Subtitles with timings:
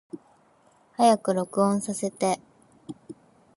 [0.97, 2.39] 早く録音させて